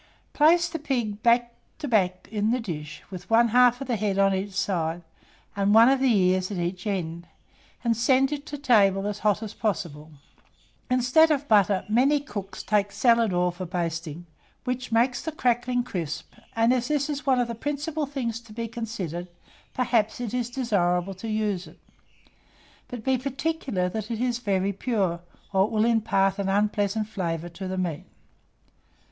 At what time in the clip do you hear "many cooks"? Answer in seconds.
11.87-12.63